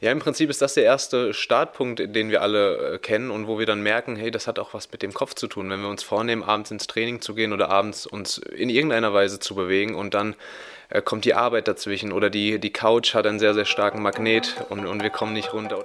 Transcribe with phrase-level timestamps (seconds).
[0.00, 3.58] Ja, im Prinzip ist das der erste Startpunkt, den wir alle äh, kennen und wo
[3.58, 5.68] wir dann merken, hey, das hat auch was mit dem Kopf zu tun.
[5.70, 9.40] Wenn wir uns vornehmen, abends ins Training zu gehen oder abends uns in irgendeiner Weise
[9.40, 10.36] zu bewegen und dann
[10.90, 14.54] äh, kommt die Arbeit dazwischen oder die, die Couch hat einen sehr, sehr starken Magnet
[14.68, 15.84] und, und wir kommen nicht runter.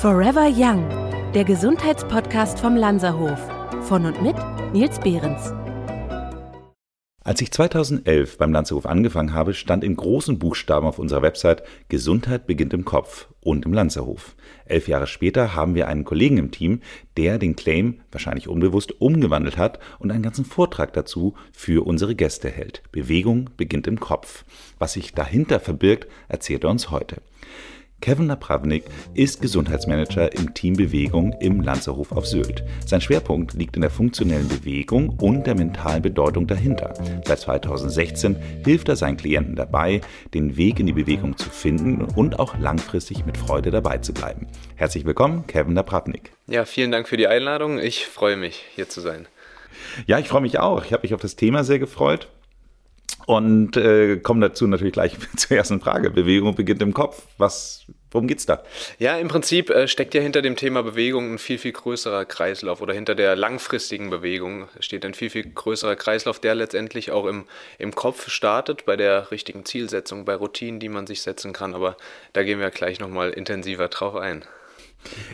[0.00, 0.88] Forever Young,
[1.34, 3.38] der Gesundheitspodcast vom Lanzerhof.
[3.82, 4.36] Von und mit
[4.72, 5.52] Nils Behrens.
[7.22, 12.46] Als ich 2011 beim Lanzerhof angefangen habe, stand in großen Buchstaben auf unserer Website Gesundheit
[12.46, 14.34] beginnt im Kopf und im Lanzerhof.
[14.64, 16.80] Elf Jahre später haben wir einen Kollegen im Team,
[17.18, 22.48] der den Claim, wahrscheinlich unbewusst, umgewandelt hat und einen ganzen Vortrag dazu für unsere Gäste
[22.48, 22.82] hält.
[22.90, 24.46] Bewegung beginnt im Kopf.
[24.78, 27.20] Was sich dahinter verbirgt, erzählt er uns heute.
[28.00, 32.64] Kevin Napravnik ist Gesundheitsmanager im Team Bewegung im Lanzerhof auf Sylt.
[32.86, 36.94] Sein Schwerpunkt liegt in der funktionellen Bewegung und der mentalen Bedeutung dahinter.
[37.26, 40.00] Seit 2016 hilft er seinen Klienten dabei,
[40.32, 44.46] den Weg in die Bewegung zu finden und auch langfristig mit Freude dabei zu bleiben.
[44.76, 46.32] Herzlich willkommen, Kevin Napravnik.
[46.46, 47.78] Ja, vielen Dank für die Einladung.
[47.78, 49.28] Ich freue mich, hier zu sein.
[50.06, 50.86] Ja, ich freue mich auch.
[50.86, 52.28] Ich habe mich auf das Thema sehr gefreut.
[53.30, 56.10] Und äh, kommen dazu natürlich gleich zur ersten Frage.
[56.10, 57.22] Bewegung beginnt im Kopf.
[57.38, 58.64] Was, worum geht's da?
[58.98, 62.82] Ja, im Prinzip äh, steckt ja hinter dem Thema Bewegung ein viel, viel größerer Kreislauf
[62.82, 67.44] oder hinter der langfristigen Bewegung steht ein viel, viel größerer Kreislauf, der letztendlich auch im,
[67.78, 71.72] im Kopf startet, bei der richtigen Zielsetzung, bei Routinen, die man sich setzen kann.
[71.72, 71.96] Aber
[72.32, 74.44] da gehen wir gleich nochmal intensiver drauf ein.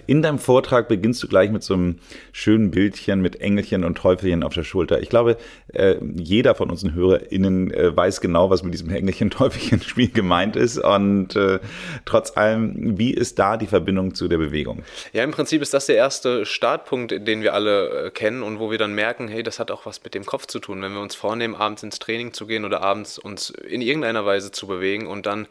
[0.06, 1.98] In deinem Vortrag beginnst du gleich mit so einem
[2.32, 5.00] schönen Bildchen mit Engelchen und Teufelchen auf der Schulter.
[5.00, 5.36] Ich glaube,
[5.72, 10.78] äh, jeder von unseren HörerInnen äh, weiß genau, was mit diesem Engelchen-Teufelchen-Spiel gemeint ist.
[10.78, 11.58] Und äh,
[12.04, 14.82] trotz allem, wie ist da die Verbindung zu der Bewegung?
[15.12, 18.78] Ja, im Prinzip ist das der erste Startpunkt, den wir alle kennen und wo wir
[18.78, 20.82] dann merken, hey, das hat auch was mit dem Kopf zu tun.
[20.82, 24.52] Wenn wir uns vornehmen, abends ins Training zu gehen oder abends uns in irgendeiner Weise
[24.52, 25.48] zu bewegen und dann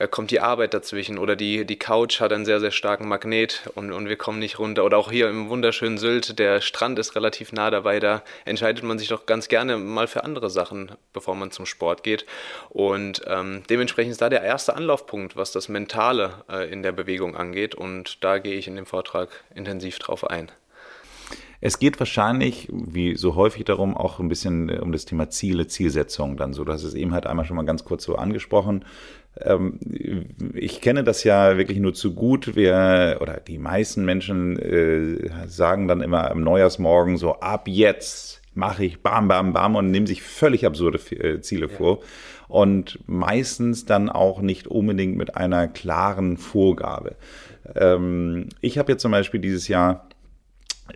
[0.00, 3.70] äh, kommt die Arbeit dazwischen oder die, die Couch hat einen sehr, sehr starken Magnet
[3.74, 4.84] und, und wir kommen nicht runter.
[4.84, 8.98] Oder auch hier im wunderschönen Sylt, der Strand ist relativ nah dabei, da entscheidet man
[8.98, 12.24] sich doch ganz gerne mal für andere Sachen, bevor man zum Sport geht.
[12.70, 17.36] Und ähm, dementsprechend ist da der erste Anlaufpunkt, was das Mentale äh, in der Bewegung
[17.36, 17.74] angeht.
[17.74, 20.50] Und da gehe ich in dem Vortrag intensiv drauf ein.
[21.62, 25.66] Es geht wahrscheinlich, wie so häufig darum, auch ein bisschen äh, um das Thema Ziele,
[25.66, 26.64] Zielsetzung dann so.
[26.64, 28.84] Du hast es eben halt einmal schon mal ganz kurz so angesprochen.
[29.38, 29.78] Ähm,
[30.54, 32.56] ich kenne das ja wirklich nur zu gut.
[32.56, 38.84] Wir, oder die meisten Menschen äh, sagen dann immer am Neujahrsmorgen so, ab jetzt mache
[38.84, 41.76] ich bam, bam, bam und nehmen sich völlig absurde äh, Ziele ja.
[41.76, 42.00] vor.
[42.48, 47.14] Und meistens dann auch nicht unbedingt mit einer klaren Vorgabe.
[47.76, 50.08] Ähm, ich habe jetzt zum Beispiel dieses Jahr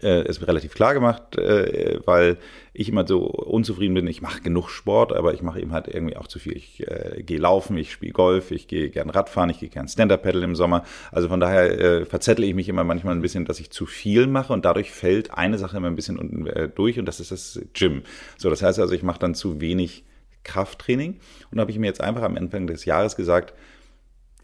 [0.03, 2.39] ist relativ klar gemacht, äh, weil
[2.73, 4.07] ich immer so unzufrieden bin.
[4.09, 6.57] Ich mache genug Sport, aber ich mache eben halt irgendwie auch zu viel.
[6.57, 10.45] Ich äh, gehe laufen, ich spiele Golf, ich gehe gern Radfahren, ich gehe gern Stand-Up-Paddle
[10.45, 10.85] im Sommer.
[11.13, 14.27] Also von daher äh, verzettle ich mich immer manchmal ein bisschen, dass ich zu viel
[14.27, 17.31] mache und dadurch fällt eine Sache immer ein bisschen unten äh, durch und das ist
[17.31, 18.03] das Gym.
[18.37, 20.05] So, das heißt also, ich mache dann zu wenig
[20.43, 23.55] Krafttraining und habe ich mir jetzt einfach am Anfang des Jahres gesagt,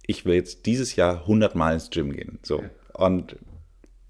[0.07, 2.39] ich will jetzt dieses Jahr 100 Mal ins Gym gehen.
[2.43, 2.65] So.
[2.95, 3.37] Und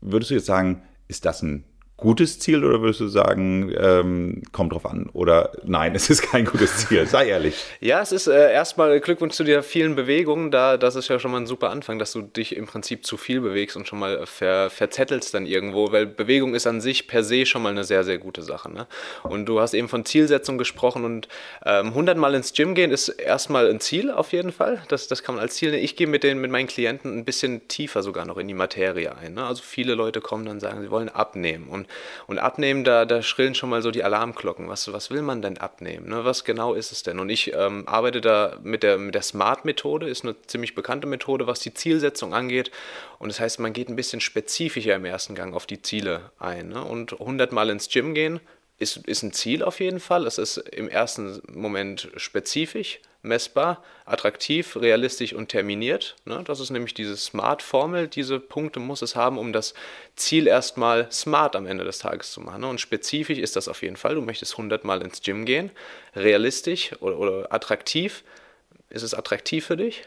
[0.00, 1.64] würdest du jetzt sagen, ist das ein
[2.00, 5.08] gutes Ziel oder würdest du sagen, ähm, kommt drauf an?
[5.12, 7.64] Oder nein, es ist kein gutes Ziel, sei ehrlich.
[7.80, 10.50] ja, es ist äh, erstmal Glückwunsch zu der vielen Bewegungen.
[10.50, 13.16] Da, das ist ja schon mal ein super Anfang, dass du dich im Prinzip zu
[13.16, 17.22] viel bewegst und schon mal ver, verzettelst dann irgendwo, weil Bewegung ist an sich per
[17.22, 18.72] se schon mal eine sehr, sehr gute Sache.
[18.72, 18.86] Ne?
[19.22, 21.28] Und du hast eben von Zielsetzung gesprochen und
[21.64, 24.82] ähm, 100 Mal ins Gym gehen ist erstmal ein Ziel auf jeden Fall.
[24.88, 25.84] Das, das kann man als Ziel nehmen.
[25.84, 29.14] Ich gehe mit, den, mit meinen Klienten ein bisschen tiefer sogar noch in die Materie
[29.16, 29.34] ein.
[29.34, 29.44] Ne?
[29.44, 31.68] Also viele Leute kommen dann und sagen, sie wollen abnehmen.
[31.68, 31.86] Und
[32.26, 34.68] und abnehmen, da, da schrillen schon mal so die Alarmglocken.
[34.68, 36.08] Was, was will man denn abnehmen?
[36.08, 36.24] Ne?
[36.24, 37.18] Was genau ist es denn?
[37.18, 41.46] Und ich ähm, arbeite da mit der, mit der SMART-Methode, ist eine ziemlich bekannte Methode,
[41.46, 42.70] was die Zielsetzung angeht.
[43.18, 46.68] Und das heißt, man geht ein bisschen spezifischer im ersten Gang auf die Ziele ein.
[46.68, 46.84] Ne?
[46.84, 48.40] Und 100 Mal ins Gym gehen
[48.78, 50.26] ist, ist ein Ziel auf jeden Fall.
[50.26, 56.16] Es ist im ersten Moment spezifisch, messbar, attraktiv, realistisch und terminiert.
[56.24, 56.42] Ne?
[56.44, 58.08] Das ist nämlich diese Smart-Formel.
[58.08, 59.74] Diese Punkte muss es haben, um das
[60.16, 62.62] Ziel erstmal smart am Ende des Tages zu machen.
[62.62, 62.68] Ne?
[62.68, 64.14] Und spezifisch ist das auf jeden Fall.
[64.14, 65.70] Du möchtest 100 Mal ins Gym gehen.
[66.16, 68.24] Realistisch oder, oder attraktiv.
[68.88, 70.02] Ist es attraktiv für dich?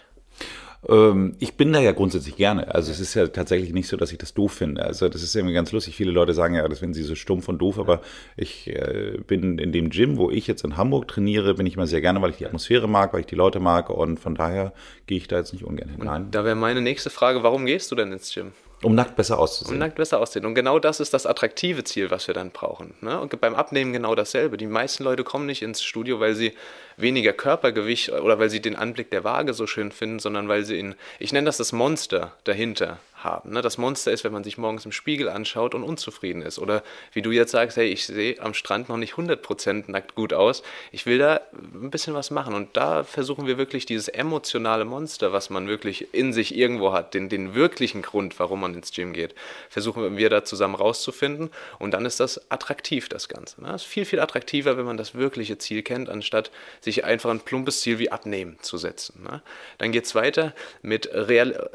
[0.89, 2.73] Ähm, ich bin da ja grundsätzlich gerne.
[2.73, 4.83] Also es ist ja tatsächlich nicht so, dass ich das doof finde.
[4.83, 5.95] Also das ist irgendwie ganz lustig.
[5.95, 8.01] Viele Leute sagen ja, das finden sie so stumpf und doof, aber
[8.35, 11.87] ich äh, bin in dem Gym, wo ich jetzt in Hamburg trainiere, bin ich immer
[11.87, 14.73] sehr gerne, weil ich die Atmosphäre mag, weil ich die Leute mag und von daher
[15.07, 16.31] gehe ich da jetzt nicht ungern hinein.
[16.31, 18.51] Da wäre meine nächste Frage, warum gehst du denn ins Gym?
[18.83, 19.75] Um nackt besser auszusehen.
[19.75, 20.45] Um nackt besser auszusehen.
[20.45, 22.93] Und genau das ist das attraktive Ziel, was wir dann brauchen.
[23.01, 23.19] Ne?
[23.19, 24.57] Und beim Abnehmen genau dasselbe.
[24.57, 26.53] Die meisten Leute kommen nicht ins Studio, weil sie
[26.97, 30.79] weniger Körpergewicht oder weil sie den Anblick der Waage so schön finden, sondern weil sie
[30.79, 33.51] in, ich nenne das das Monster dahinter haben.
[33.51, 33.61] Ne?
[33.61, 36.59] Das Monster ist, wenn man sich morgens im Spiegel anschaut und unzufrieden ist.
[36.59, 40.33] Oder wie du jetzt sagst, hey, ich sehe am Strand noch nicht 100% nackt gut
[40.33, 40.63] aus.
[40.91, 42.53] Ich will da ein bisschen was machen.
[42.53, 47.13] Und da versuchen wir wirklich dieses emotionale Monster, was man wirklich in sich irgendwo hat,
[47.13, 49.33] den, den wirklichen Grund, warum man ins Gym geht,
[49.69, 51.49] versuchen wir da zusammen rauszufinden.
[51.79, 53.61] Und dann ist das attraktiv, das Ganze.
[53.61, 53.69] Ne?
[53.69, 56.51] Es ist viel, viel attraktiver, wenn man das wirkliche Ziel kennt, anstatt
[56.83, 59.23] sich einfach ein plumpes Ziel wie Abnehmen zu setzen.
[59.23, 59.41] Ne?
[59.77, 61.69] Dann geht es weiter mit Real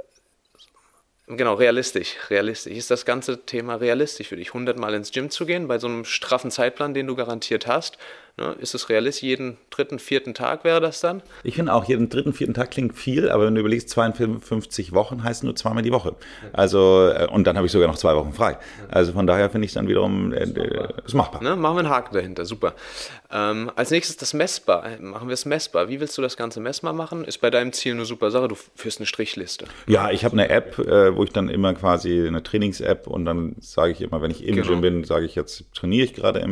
[1.30, 2.74] Genau, realistisch, realistisch.
[2.74, 4.48] Ist das ganze Thema realistisch für dich?
[4.48, 7.98] 100 Mal ins Gym zu gehen, bei so einem straffen Zeitplan, den du garantiert hast?
[8.60, 9.22] Ist es realistisch?
[9.22, 11.22] Jeden dritten, vierten Tag wäre das dann?
[11.42, 15.24] Ich finde auch, jeden dritten, vierten Tag klingt viel, aber wenn du überlegst, 52 Wochen
[15.24, 16.14] heißt nur zweimal die Woche.
[16.52, 18.58] Also, äh, und dann habe ich sogar noch zwei Wochen frei.
[18.88, 21.42] Also von daher finde ich es dann wiederum, äh, äh, ist machbar.
[21.42, 21.56] Ne?
[21.56, 22.74] Machen wir einen Haken dahinter, super.
[23.30, 24.88] Ähm, als nächstes das messbar.
[25.00, 25.88] Machen wir es messbar.
[25.88, 27.24] Wie willst du das Ganze messbar machen?
[27.24, 28.48] Ist bei deinem Ziel eine super Sache.
[28.48, 29.66] Du führst eine Strichliste.
[29.86, 33.56] Ja, ich habe eine App, äh, wo ich dann immer quasi eine Trainings-App und dann
[33.60, 34.68] sage ich immer, wenn ich im genau.
[34.68, 36.44] Gym bin, sage ich jetzt trainiere ich gerade.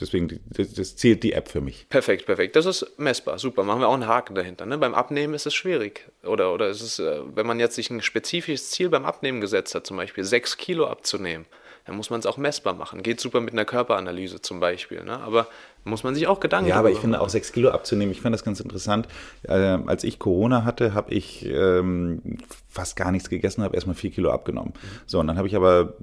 [0.00, 1.88] Deswegen, das, das zählt die die App für mich.
[1.88, 2.56] Perfekt, perfekt.
[2.56, 3.38] Das ist messbar.
[3.38, 3.62] Super.
[3.62, 4.66] Machen wir auch einen Haken dahinter.
[4.66, 4.78] Ne?
[4.78, 6.08] Beim Abnehmen ist es schwierig.
[6.24, 9.74] Oder, oder ist es, äh, wenn man jetzt sich ein spezifisches Ziel beim Abnehmen gesetzt
[9.74, 11.46] hat, zum Beispiel 6 Kilo abzunehmen,
[11.86, 13.02] dann muss man es auch messbar machen.
[13.02, 15.02] Geht super mit einer Körperanalyse zum Beispiel.
[15.02, 15.18] Ne?
[15.18, 15.46] Aber
[15.84, 18.34] muss man sich auch Gedanken Ja, aber ich finde auch 6 Kilo abzunehmen, ich fand
[18.34, 19.08] das ganz interessant.
[19.44, 22.38] Äh, als ich Corona hatte, habe ich ähm,
[22.68, 24.74] fast gar nichts gegessen, habe erstmal 4 Kilo abgenommen.
[24.74, 25.00] Mhm.
[25.06, 25.94] So, und dann habe ich aber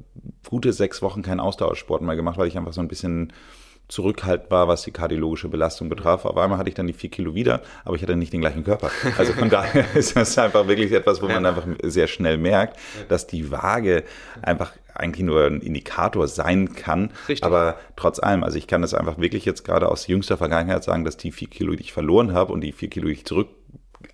[0.50, 3.33] gute sechs Wochen keinen Ausdauersport mehr gemacht, weil ich einfach so ein bisschen
[3.88, 6.25] zurückhaltbar, was die kardiologische Belastung betraf.
[6.25, 8.63] Auf einmal hatte ich dann die vier Kilo wieder, aber ich hatte nicht den gleichen
[8.63, 8.92] Körper.
[9.18, 13.28] Also von daher ist das einfach wirklich etwas, wo man einfach sehr schnell merkt, dass
[13.28, 14.04] die Waage
[14.42, 17.12] einfach eigentlich nur ein Indikator sein kann.
[17.30, 17.44] Richtig.
[17.44, 21.06] Aber trotz allem, also ich kann das einfach wirklich jetzt gerade aus jüngster Vergangenheit sagen,
[21.06, 23.50] dass die vier Kilo, die ich verloren habe und die vier Kilo, die ich zurück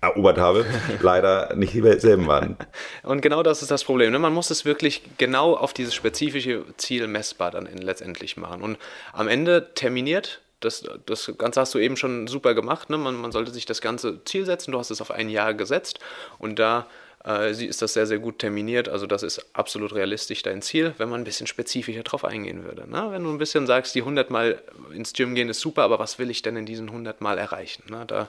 [0.00, 0.64] erobert habe,
[1.00, 2.56] leider nicht dieselben waren.
[3.02, 4.12] Und genau das ist das Problem.
[4.12, 4.18] Ne?
[4.18, 8.62] Man muss es wirklich genau auf dieses spezifische Ziel messbar dann letztendlich machen.
[8.62, 8.78] Und
[9.12, 12.90] am Ende terminiert das, das Ganze hast du eben schon super gemacht.
[12.90, 12.96] Ne?
[12.96, 14.72] Man, man, sollte sich das ganze Ziel setzen.
[14.72, 16.00] Du hast es auf ein Jahr gesetzt
[16.38, 16.86] und da
[17.26, 18.88] äh, ist das sehr, sehr gut terminiert.
[18.88, 22.88] Also das ist absolut realistisch dein Ziel, wenn man ein bisschen spezifischer drauf eingehen würde.
[22.88, 23.08] Ne?
[23.10, 26.18] Wenn du ein bisschen sagst, die 100 Mal ins Gym gehen ist super, aber was
[26.18, 27.84] will ich denn in diesen 100 Mal erreichen?
[27.90, 28.04] Ne?
[28.06, 28.28] Da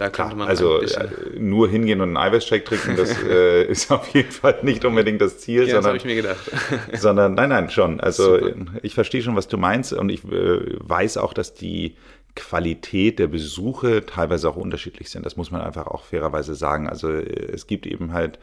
[0.00, 1.08] da könnte man also äh,
[1.38, 5.40] nur hingehen und einen Eiweißshake trinken, das äh, ist auf jeden Fall nicht unbedingt das
[5.40, 6.50] Ziel, ja, sondern, das habe ich mir gedacht.
[6.98, 8.00] sondern nein, nein, schon.
[8.00, 8.54] Also Super.
[8.82, 11.96] ich verstehe schon, was du meinst und ich äh, weiß auch, dass die
[12.34, 15.26] Qualität der Besuche teilweise auch unterschiedlich sind.
[15.26, 16.88] Das muss man einfach auch fairerweise sagen.
[16.88, 18.38] Also äh, es gibt eben halt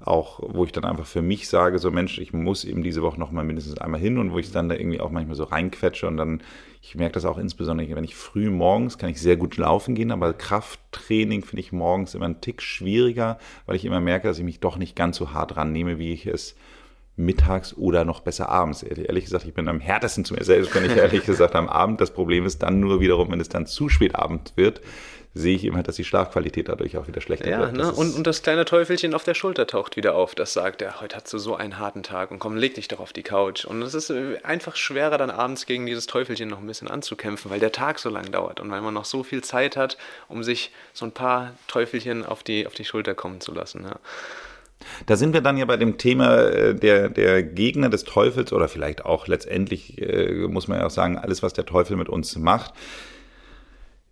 [0.00, 3.20] auch, wo ich dann einfach für mich sage, so Mensch, ich muss eben diese Woche
[3.20, 6.06] noch mal mindestens einmal hin und wo ich dann da irgendwie auch manchmal so reinquetsche
[6.06, 6.42] und dann,
[6.80, 10.10] ich merke das auch insbesondere, wenn ich früh morgens, kann ich sehr gut laufen gehen,
[10.10, 14.44] aber Krafttraining finde ich morgens immer einen Tick schwieriger, weil ich immer merke, dass ich
[14.44, 16.56] mich doch nicht ganz so hart rannehme, wie ich es
[17.16, 18.82] mittags oder noch besser abends.
[18.82, 22.00] Ehrlich gesagt, ich bin am härtesten zu mir selbst, wenn ich ehrlich gesagt am Abend.
[22.00, 24.80] Das Problem ist dann nur wiederum, wenn es dann zu spät Abend wird,
[25.32, 27.74] sehe ich immer, dass die Schlafqualität dadurch auch wieder schlechter ja, wird.
[27.74, 27.92] Ne?
[27.92, 31.16] Und, und das kleine Teufelchen auf der Schulter taucht wieder auf, das sagt, ja, heute
[31.16, 33.64] hast du so einen harten Tag und komm, leg dich doch auf die Couch.
[33.64, 37.50] Und es ist äh, einfach schwerer, dann abends gegen dieses Teufelchen noch ein bisschen anzukämpfen,
[37.50, 39.96] weil der Tag so lang dauert und weil man noch so viel Zeit hat,
[40.28, 43.84] um sich so ein paar Teufelchen auf die, auf die Schulter kommen zu lassen.
[43.84, 43.96] Ja.
[45.06, 48.66] Da sind wir dann ja bei dem Thema äh, der, der Gegner des Teufels oder
[48.66, 52.36] vielleicht auch letztendlich, äh, muss man ja auch sagen, alles, was der Teufel mit uns
[52.36, 52.74] macht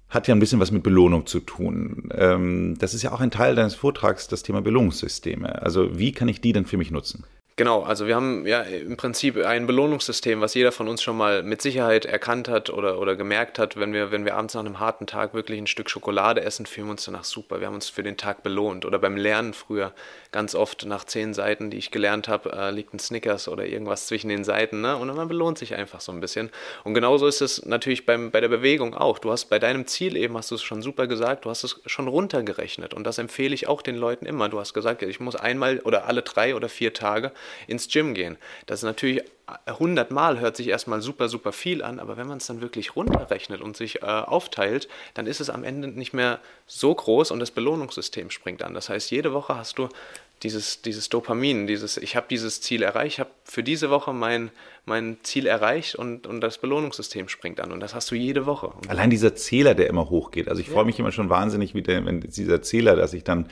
[0.09, 2.09] hat ja ein bisschen was mit Belohnung zu tun.
[2.15, 5.61] Ähm, das ist ja auch ein Teil deines Vortrags, das Thema Belohnungssysteme.
[5.63, 7.25] Also wie kann ich die denn für mich nutzen?
[7.59, 11.43] Genau, also wir haben ja im Prinzip ein Belohnungssystem, was jeder von uns schon mal
[11.43, 14.79] mit Sicherheit erkannt hat oder, oder gemerkt hat, wenn wir, wenn wir abends nach einem
[14.79, 17.59] harten Tag wirklich ein Stück Schokolade essen, fühlen wir uns danach super.
[17.59, 18.85] Wir haben uns für den Tag belohnt.
[18.85, 19.93] Oder beim Lernen früher
[20.31, 24.07] ganz oft nach zehn Seiten, die ich gelernt habe, äh, liegt ein Snickers oder irgendwas
[24.07, 24.81] zwischen den Seiten.
[24.81, 24.97] Ne?
[24.97, 26.51] Und man belohnt sich einfach so ein bisschen.
[26.85, 29.19] Und genauso ist es natürlich beim, bei der Bewegung auch.
[29.19, 31.81] Du hast bei deinem Ziel eben, hast du es schon super gesagt, du hast es
[31.87, 32.95] schon runtergerechnet.
[32.95, 34.49] Und das empfehle ich auch den Leuten immer.
[34.49, 37.33] Du hast gesagt, ich muss einmal oder alle drei oder vier Tage
[37.67, 38.37] ins Gym gehen.
[38.67, 39.23] Das ist natürlich
[39.67, 42.97] 100 Mal hört sich erstmal super, super viel an, aber wenn man es dann wirklich
[42.97, 47.41] runterrechnet und sich äh, aufteilt, dann ist es am Ende nicht mehr so groß und
[47.41, 48.75] das Belohnungssystem springt an.
[48.75, 49.89] Das heißt, jede Woche hast du
[50.43, 54.51] dieses, dieses Dopamin, dieses, ich habe dieses Ziel erreicht, ich habe für diese Woche mein,
[54.85, 57.73] mein Ziel erreicht und, und das Belohnungssystem springt an.
[57.73, 58.73] Und das hast du jede Woche.
[58.89, 60.49] Allein dieser Zähler, der immer hochgeht.
[60.49, 63.49] Also ich freue mich immer schon wahnsinnig, wie der, wenn dieser Zähler, dass ich dann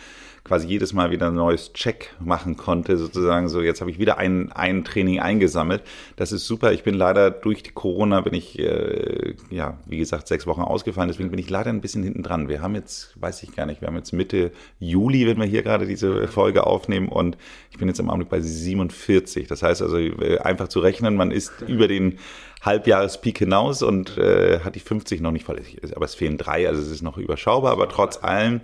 [0.46, 4.16] quasi jedes Mal wieder ein neues Check machen konnte, sozusagen so, jetzt habe ich wieder
[4.16, 5.82] ein, ein Training eingesammelt.
[6.14, 6.72] Das ist super.
[6.72, 11.08] Ich bin leider durch die Corona, bin ich, äh, ja, wie gesagt, sechs Wochen ausgefallen,
[11.08, 12.48] deswegen bin ich leider ein bisschen hinten dran.
[12.48, 15.64] Wir haben jetzt, weiß ich gar nicht, wir haben jetzt Mitte Juli, wenn wir hier
[15.64, 17.36] gerade diese Folge aufnehmen und
[17.70, 19.48] ich bin jetzt im Augenblick bei 47.
[19.48, 19.96] Das heißt also,
[20.42, 22.18] einfach zu rechnen, man ist über den
[22.62, 25.60] Halbjahrespeak hinaus und äh, hat die 50 noch nicht voll.
[25.94, 28.60] Aber es fehlen drei, also es ist noch überschaubar, aber trotz allem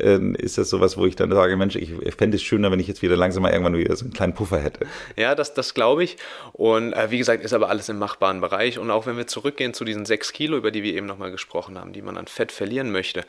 [0.00, 2.88] äh, ist das sowas, wo ich dann sage, Mensch, ich fände es schöner, wenn ich
[2.88, 4.86] jetzt wieder langsam mal irgendwann wieder so einen kleinen Puffer hätte.
[5.16, 6.16] Ja, das, das glaube ich.
[6.52, 8.78] Und äh, wie gesagt, ist aber alles im machbaren Bereich.
[8.78, 11.78] Und auch wenn wir zurückgehen zu diesen sechs Kilo, über die wir eben nochmal gesprochen
[11.78, 13.20] haben, die man an Fett verlieren möchte,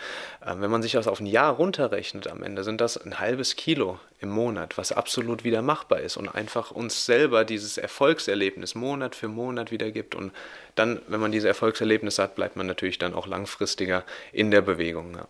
[0.45, 3.55] äh, wenn man sich das auf ein Jahr runterrechnet am Ende, sind das ein halbes
[3.55, 9.15] Kilo im Monat, was absolut wieder machbar ist und einfach uns selber dieses Erfolgserlebnis Monat
[9.15, 10.13] für Monat wieder gibt.
[10.13, 10.31] Und
[10.75, 15.15] dann, wenn man diese Erfolgserlebnisse hat, bleibt man natürlich dann auch langfristiger in der Bewegung.
[15.15, 15.27] Ja.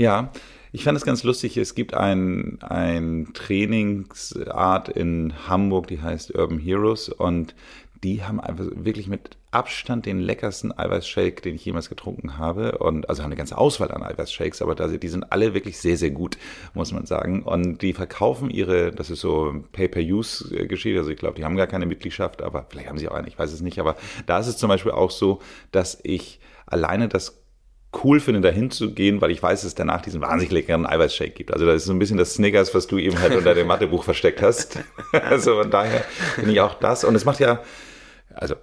[0.00, 0.32] Ja,
[0.72, 1.58] ich fand es ganz lustig.
[1.58, 7.54] Es gibt ein, ein Trainingsart in Hamburg, die heißt Urban Heroes und
[8.02, 12.78] die haben einfach wirklich mit Abstand den leckersten Eiweißshake, den ich jemals getrunken habe.
[12.78, 16.12] Und also haben eine ganze Auswahl an Eiweißshakes, aber die sind alle wirklich sehr, sehr
[16.12, 16.38] gut,
[16.72, 17.42] muss man sagen.
[17.42, 21.84] Und die verkaufen ihre, das ist so Pay-per-Use-Geschichte, also ich glaube, die haben gar keine
[21.84, 23.78] Mitgliedschaft, aber vielleicht haben sie auch eine, ich weiß es nicht.
[23.78, 25.42] Aber da ist es zum Beispiel auch so,
[25.72, 27.39] dass ich alleine das
[28.04, 31.32] cool finde, dahin zu gehen, weil ich weiß, dass es danach diesen wahnsinnig leckeren Eiweißshake
[31.32, 31.52] gibt.
[31.52, 34.04] Also das ist so ein bisschen das Snickers, was du eben halt unter dem Mathebuch
[34.04, 34.78] versteckt hast.
[35.12, 36.04] also von daher
[36.34, 37.04] finde ich auch das.
[37.04, 37.62] Und es macht ja,
[38.34, 38.54] also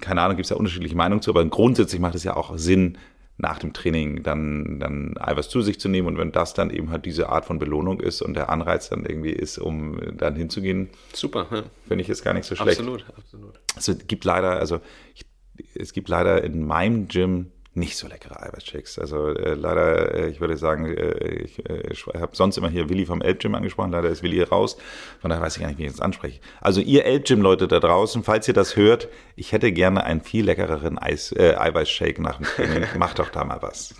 [0.00, 2.96] keine Ahnung, gibt es ja unterschiedliche Meinungen zu, aber grundsätzlich macht es ja auch Sinn,
[3.36, 6.06] nach dem Training dann, dann Eiweiß zu sich zu nehmen.
[6.06, 9.04] Und wenn das dann eben halt diese Art von Belohnung ist und der Anreiz dann
[9.04, 11.64] irgendwie ist, um dann hinzugehen, super, ja.
[11.88, 12.78] finde ich es gar nicht so schlecht.
[12.78, 13.60] Absolut, absolut.
[13.74, 14.80] Also es gibt leider, also
[15.14, 15.26] ich,
[15.74, 18.98] es gibt leider in meinem Gym nicht so leckere Eiweißshakes.
[18.98, 22.88] Also äh, leider, äh, ich würde sagen, äh, ich, äh, ich habe sonst immer hier
[22.88, 23.90] Willi vom Elbgym angesprochen.
[23.90, 24.76] Leider ist Willi raus.
[25.20, 26.40] Von daher weiß ich gar nicht, wie ich jetzt anspreche.
[26.60, 30.98] Also ihr Elbgym-Leute da draußen, falls ihr das hört, ich hätte gerne einen viel leckereren
[30.98, 32.84] Eis, äh, Eiweißshake nach dem Training.
[32.98, 33.94] Macht doch da mal was.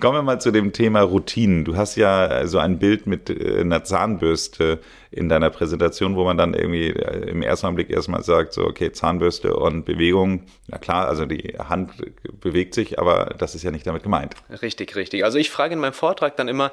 [0.00, 1.64] Kommen wir mal zu dem Thema Routinen.
[1.64, 6.36] Du hast ja so ein Bild mit äh, einer Zahnbürste in deiner Präsentation, wo man
[6.36, 10.44] dann irgendwie äh, im ersten Augenblick erstmal sagt, so, okay, Zahnbürste und Bewegung.
[10.68, 11.92] Na klar, also die Hand
[12.40, 14.34] bewegt sich, aber das ist ja nicht damit gemeint.
[14.62, 15.24] Richtig, richtig.
[15.24, 16.70] Also ich frage in meinem Vortrag dann immer,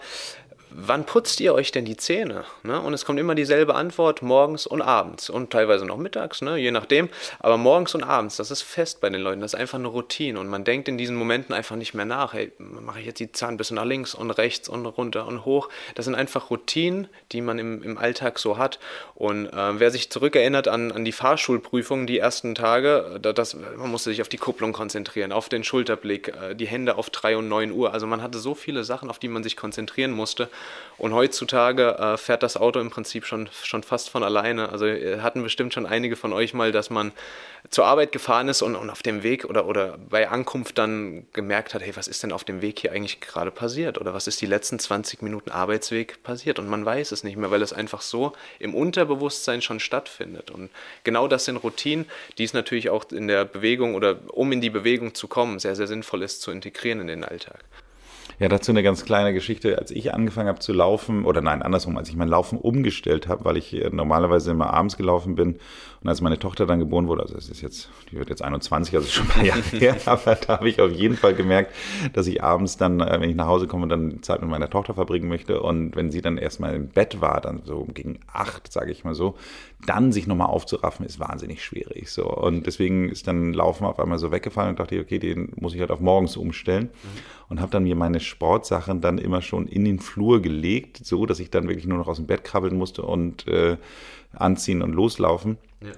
[0.71, 2.43] wann putzt ihr euch denn die Zähne?
[2.63, 2.79] Ne?
[2.81, 6.57] Und es kommt immer dieselbe Antwort, morgens und abends und teilweise noch mittags, ne?
[6.57, 7.09] je nachdem.
[7.39, 10.39] Aber morgens und abends, das ist fest bei den Leuten, das ist einfach eine Routine
[10.39, 12.33] und man denkt in diesen Momenten einfach nicht mehr nach.
[12.33, 15.69] Hey, mache ich jetzt die Zahnbürste nach links und rechts und runter und hoch?
[15.95, 18.79] Das sind einfach Routinen, die man im, im Alltag so hat.
[19.15, 23.89] Und äh, wer sich zurückerinnert an, an die Fahrschulprüfungen, die ersten Tage, da, das, man
[23.89, 27.47] musste sich auf die Kupplung konzentrieren, auf den Schulterblick, äh, die Hände auf 3 und
[27.47, 27.93] 9 Uhr.
[27.93, 30.49] Also man hatte so viele Sachen, auf die man sich konzentrieren musste.
[30.97, 34.69] Und heutzutage äh, fährt das Auto im Prinzip schon, schon fast von alleine.
[34.69, 37.11] Also äh, hatten bestimmt schon einige von euch mal, dass man
[37.69, 41.75] zur Arbeit gefahren ist und, und auf dem Weg oder, oder bei Ankunft dann gemerkt
[41.75, 43.99] hat, hey, was ist denn auf dem Weg hier eigentlich gerade passiert?
[43.99, 46.57] Oder was ist die letzten 20 Minuten Arbeitsweg passiert?
[46.57, 50.49] Und man weiß es nicht mehr, weil es einfach so im Unterbewusstsein schon stattfindet.
[50.49, 50.71] Und
[51.03, 52.07] genau das sind Routinen,
[52.39, 55.75] die es natürlich auch in der Bewegung oder um in die Bewegung zu kommen, sehr,
[55.75, 57.59] sehr sinnvoll ist zu integrieren in den Alltag.
[58.39, 59.79] Ja, dazu eine ganz kleine Geschichte.
[59.79, 63.45] Als ich angefangen habe zu laufen, oder nein, andersrum, als ich mein Laufen umgestellt habe,
[63.45, 65.57] weil ich äh, normalerweise immer abends gelaufen bin
[66.03, 68.95] und als meine Tochter dann geboren wurde, also es ist jetzt, die wird jetzt 21,
[68.95, 71.73] also schon ein paar Jahre her, aber da habe ich auf jeden Fall gemerkt,
[72.13, 74.93] dass ich abends dann, äh, wenn ich nach Hause komme, dann Zeit mit meiner Tochter
[74.93, 78.91] verbringen möchte und wenn sie dann erstmal im Bett war, dann so gegen acht, sage
[78.91, 79.35] ich mal so,
[79.85, 82.11] dann sich nochmal aufzuraffen, ist wahnsinnig schwierig.
[82.11, 82.27] So.
[82.27, 85.79] Und deswegen ist dann Laufen auf einmal so weggefallen und dachte, okay, den muss ich
[85.79, 86.85] halt auf morgens umstellen.
[86.85, 87.36] Mhm.
[87.49, 91.39] Und habe dann mir meine Sportsachen dann immer schon in den Flur gelegt, so dass
[91.39, 93.77] ich dann wirklich nur noch aus dem Bett krabbeln musste und äh,
[94.33, 95.57] anziehen und loslaufen.
[95.81, 95.91] Ja,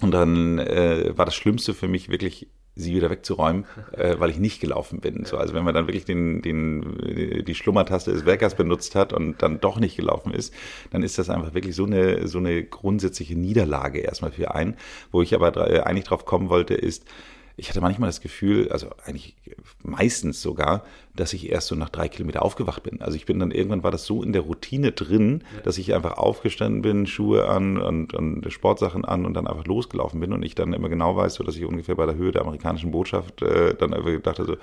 [0.00, 2.48] und dann äh, war das Schlimmste für mich wirklich
[2.78, 5.24] sie wieder wegzuräumen, äh, weil ich nicht gelaufen bin.
[5.24, 9.42] So, also wenn man dann wirklich den, den, die Schlummertaste des Weckers benutzt hat und
[9.42, 10.52] dann doch nicht gelaufen ist,
[10.90, 14.76] dann ist das einfach wirklich so eine, so eine grundsätzliche Niederlage erstmal für einen.
[15.10, 17.06] Wo ich aber eigentlich drauf kommen wollte, ist,
[17.58, 19.34] ich hatte manchmal das Gefühl, also eigentlich
[19.82, 20.84] meistens sogar,
[21.14, 23.00] dass ich erst so nach drei Kilometer aufgewacht bin.
[23.00, 26.18] Also ich bin dann irgendwann war das so in der Routine drin, dass ich einfach
[26.18, 30.54] aufgestanden bin, Schuhe an und, und Sportsachen an und dann einfach losgelaufen bin und ich
[30.54, 33.74] dann immer genau weiß, so dass ich ungefähr bei der Höhe der amerikanischen Botschaft äh,
[33.74, 34.56] dann einfach dachte so,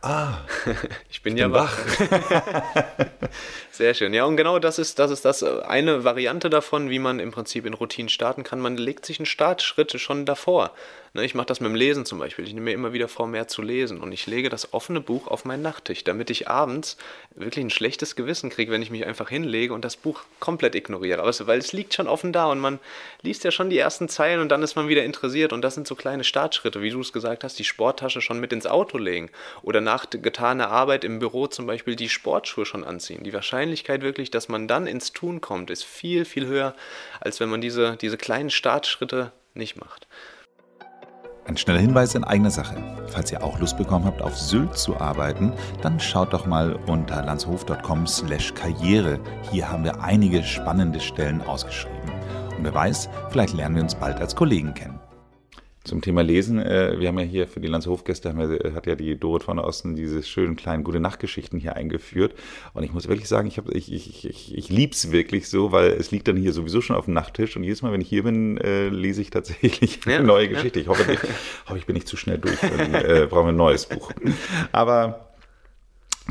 [0.00, 0.38] Ah,
[1.10, 1.76] ich bin, ich ja wach.
[3.72, 4.14] Sehr schön.
[4.14, 7.32] Ja, und genau das ist, das ist das äh, eine Variante davon, wie man im
[7.32, 8.60] Prinzip in Routinen starten kann.
[8.60, 10.72] Man legt sich einen Startschritt schon davor.
[11.14, 12.46] Ne, ich mache das mit dem Lesen zum Beispiel.
[12.46, 14.00] Ich nehme mir immer wieder vor, mehr zu lesen.
[14.00, 16.98] Und ich lege das offene Buch auf meinen Nachttisch, damit ich abends
[17.34, 21.22] wirklich ein schlechtes Gewissen kriege, wenn ich mich einfach hinlege und das Buch komplett ignoriere.
[21.22, 22.78] Aber weil es liegt schon offen da und man
[23.22, 25.52] liest ja schon die ersten Zeilen und dann ist man wieder interessiert.
[25.52, 28.52] Und das sind so kleine Startschritte, wie du es gesagt hast, die Sporttasche schon mit
[28.52, 29.30] ins Auto legen.
[29.62, 33.24] Oder nach getaner Arbeit im Büro zum Beispiel die Sportschuhe schon anziehen.
[33.24, 36.74] Die Wahrscheinlichkeit wirklich, dass man dann ins Tun kommt, ist viel, viel höher,
[37.20, 40.06] als wenn man diese, diese kleinen Startschritte nicht macht.
[41.48, 42.76] Ein schneller Hinweis in eigener Sache.
[43.06, 47.24] Falls ihr auch Lust bekommen habt, auf Sylt zu arbeiten, dann schaut doch mal unter
[47.24, 49.18] landshof.com/slash karriere.
[49.50, 52.12] Hier haben wir einige spannende Stellen ausgeschrieben.
[52.58, 55.00] Und wer weiß, vielleicht lernen wir uns bald als Kollegen kennen.
[55.88, 59.18] Zum Thema Lesen, äh, wir haben ja hier für die Landshofgäste, wir, hat ja die
[59.18, 62.34] Dorit von der Osten diese schönen kleinen gute Nachtgeschichten hier eingeführt.
[62.74, 65.92] Und ich muss wirklich sagen, ich, ich, ich, ich, ich liebe es wirklich so, weil
[65.92, 67.56] es liegt dann hier sowieso schon auf dem Nachttisch.
[67.56, 70.78] Und jedes Mal, wenn ich hier bin, äh, lese ich tatsächlich ja, eine neue Geschichte.
[70.78, 71.20] Ich hoffe, ich,
[71.66, 72.58] hoffe, ich bin nicht zu schnell durch.
[72.60, 74.12] Dann äh, brauchen wir ein neues Buch.
[74.72, 75.24] Aber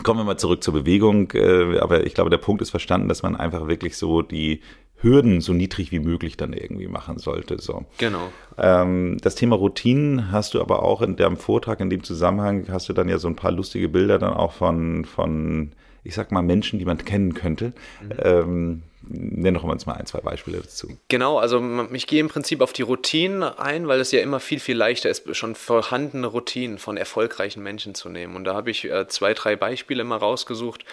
[0.04, 1.32] Kommen wir mal zurück zur Bewegung.
[1.32, 4.62] Äh, aber ich glaube, der Punkt ist verstanden, dass man einfach wirklich so die
[5.00, 7.60] Hürden so niedrig wie möglich dann irgendwie machen sollte.
[7.62, 7.86] So.
[7.98, 8.30] Genau.
[8.58, 12.90] Ähm, das Thema Routinen hast du aber auch in deinem Vortrag, in dem Zusammenhang, hast
[12.90, 15.72] du dann ja so ein paar lustige Bilder dann auch von, von
[16.08, 17.74] ich sag mal, Menschen, die man kennen könnte.
[18.02, 18.12] Mhm.
[18.24, 20.90] Ähm, Nenn doch uns mal ein, zwei Beispiele dazu.
[21.08, 24.60] Genau, also ich gehe im Prinzip auf die Routinen ein, weil es ja immer viel,
[24.60, 28.36] viel leichter ist, schon vorhandene Routinen von erfolgreichen Menschen zu nehmen.
[28.36, 30.84] Und da habe ich äh, zwei, drei Beispiele mal rausgesucht.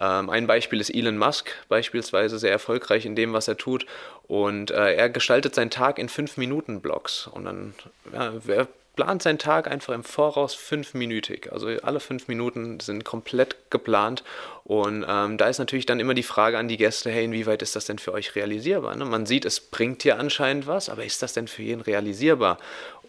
[0.00, 3.86] Ähm, ein Beispiel ist Elon Musk, beispielsweise sehr erfolgreich in dem, was er tut.
[4.26, 7.28] Und äh, er gestaltet seinen Tag in fünf Minuten Blocks.
[7.28, 7.74] Und dann
[8.12, 8.66] ja, er
[8.96, 11.52] plant seinen Tag einfach im Voraus fünfminütig.
[11.52, 14.24] Also alle fünf Minuten sind komplett geplant
[14.64, 17.76] und ähm, da ist natürlich dann immer die Frage an die Gäste, hey, inwieweit ist
[17.76, 18.94] das denn für euch realisierbar?
[18.96, 19.04] Ne?
[19.04, 22.58] Man sieht, es bringt hier anscheinend was, aber ist das denn für jeden realisierbar?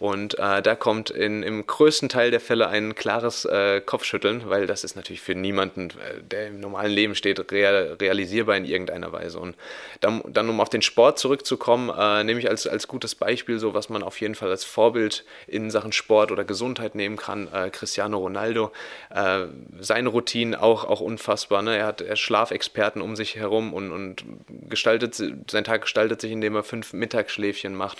[0.02, 4.66] Und äh, da kommt in, im größten Teil der Fälle ein klares äh, Kopfschütteln, weil
[4.66, 9.12] das ist natürlich für niemanden, äh, der im normalen Leben steht, real, realisierbar in irgendeiner
[9.12, 9.38] Weise.
[9.38, 9.56] Und
[10.00, 13.74] dann, dann um auf den Sport zurückzukommen, äh, nehme ich als, als gutes Beispiel so,
[13.74, 17.70] was man auf jeden Fall als Vorbild in Sachen Sport oder Gesundheit nehmen kann, äh,
[17.70, 18.72] Cristiano Ronaldo.
[19.10, 19.46] Äh,
[19.80, 21.62] seine Routinen auch, auch unfassbar unfassbar.
[21.62, 21.76] Ne?
[21.76, 24.24] Er hat er Schlafexperten um sich herum und, und
[24.68, 27.98] gestaltet, sein Tag gestaltet sich, indem er fünf Mittagsschläfchen macht.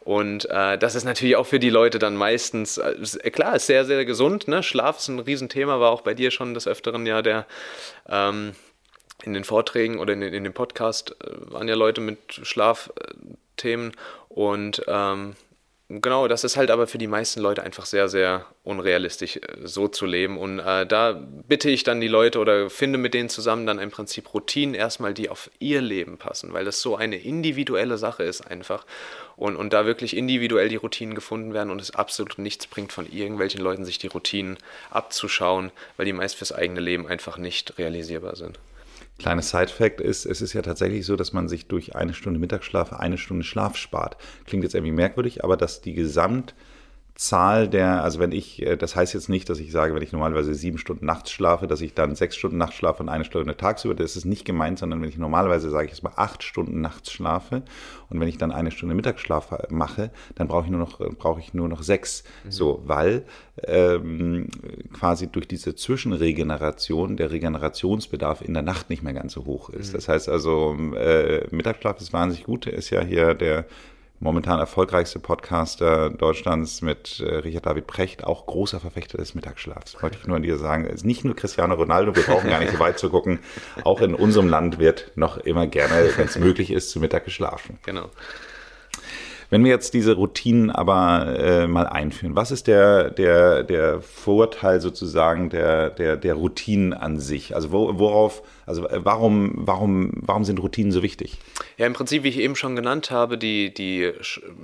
[0.00, 3.84] Und äh, das ist natürlich auch für die Leute dann meistens, äh, klar, ist sehr,
[3.84, 4.48] sehr gesund.
[4.48, 4.62] Ne?
[4.62, 7.46] Schlaf ist ein Riesenthema, war auch bei dir schon des Öfteren ja der.
[8.08, 8.54] Ähm,
[9.24, 13.92] in den Vorträgen oder in, in dem Podcast äh, waren ja Leute mit Schlafthemen
[14.28, 15.36] und ähm,
[15.92, 19.88] Genau, das ist halt aber für die meisten Leute einfach sehr, sehr unrealistisch, äh, so
[19.88, 20.38] zu leben.
[20.38, 23.90] Und äh, da bitte ich dann die Leute oder finde mit denen zusammen dann im
[23.90, 28.40] Prinzip Routinen erstmal, die auf ihr Leben passen, weil das so eine individuelle Sache ist
[28.42, 28.86] einfach.
[29.34, 33.10] Und, und da wirklich individuell die Routinen gefunden werden und es absolut nichts bringt, von
[33.10, 34.58] irgendwelchen Leuten sich die Routinen
[34.90, 38.60] abzuschauen, weil die meist fürs eigene Leben einfach nicht realisierbar sind.
[39.20, 42.94] Kleines Side-Fact ist, es ist ja tatsächlich so, dass man sich durch eine Stunde Mittagsschlaf
[42.94, 44.16] eine Stunde Schlaf spart.
[44.46, 46.54] Klingt jetzt irgendwie merkwürdig, aber dass die Gesamt
[47.20, 50.10] Zahl der, also wenn ich, äh, das heißt jetzt nicht, dass ich sage, wenn ich
[50.10, 53.54] normalerweise sieben Stunden nachts schlafe, dass ich dann sechs Stunden nachts schlafe und eine Stunde
[53.58, 56.80] tagsüber, das ist nicht gemeint, sondern wenn ich normalerweise, sage ich jetzt mal, acht Stunden
[56.80, 57.62] nachts schlafe
[58.08, 61.52] und wenn ich dann eine Stunde Mittagsschlaf mache, dann brauche ich nur noch, brauche ich
[61.52, 62.24] nur noch sechs.
[62.44, 62.50] Mhm.
[62.50, 63.24] So, weil
[63.64, 64.46] ähm,
[64.94, 69.92] quasi durch diese Zwischenregeneration der Regenerationsbedarf in der Nacht nicht mehr ganz so hoch ist.
[69.92, 69.96] Mhm.
[69.96, 73.66] Das heißt also, äh, Mittagsschlaf ist wahnsinnig gut, ist ja hier der
[74.20, 80.00] momentan erfolgreichste Podcaster Deutschlands mit äh, Richard David Precht, auch großer Verfechter des Mittagsschlafs.
[80.02, 80.84] Wollte ich nur an dir sagen.
[80.84, 83.40] Es ist nicht nur Cristiano Ronaldo, wir brauchen gar nicht so weit zu gucken.
[83.82, 87.78] Auch in unserem Land wird noch immer gerne, wenn es möglich ist, zu Mittag geschlafen.
[87.84, 88.10] Genau.
[89.48, 94.80] Wenn wir jetzt diese Routinen aber äh, mal einführen, was ist der, der, der Vorteil
[94.80, 97.56] sozusagen der, der, der Routinen an sich?
[97.56, 101.36] Also wo, worauf, also äh, warum, warum, warum sind Routinen so wichtig?
[101.76, 104.12] Ja, im Prinzip, wie ich eben schon genannt habe, die, die,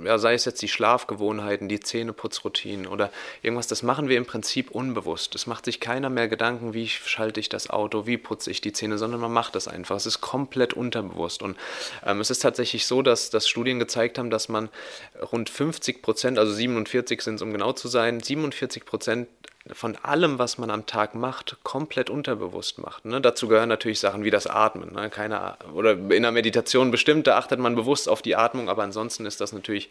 [0.03, 4.71] ja, sei es jetzt die Schlafgewohnheiten, die Zähneputzroutinen oder irgendwas, das machen wir im Prinzip
[4.71, 5.35] unbewusst.
[5.35, 8.71] Es macht sich keiner mehr Gedanken, wie schalte ich das Auto, wie putze ich die
[8.71, 9.97] Zähne, sondern man macht das einfach.
[9.97, 11.43] Es ist komplett unterbewusst.
[11.43, 11.57] Und
[12.05, 14.69] ähm, es ist tatsächlich so, dass, dass Studien gezeigt haben, dass man
[15.31, 19.27] rund 50 Prozent, also 47 sind es um genau zu sein, 47 Prozent
[19.73, 23.05] von allem, was man am Tag macht, komplett unterbewusst macht.
[23.05, 23.21] Ne?
[23.21, 24.93] Dazu gehören natürlich Sachen wie das Atmen.
[24.93, 25.09] Ne?
[25.09, 29.25] Keine, oder in der Meditation bestimmt, da achtet man bewusst auf die Atmung, aber ansonsten
[29.25, 29.89] ist das natürlich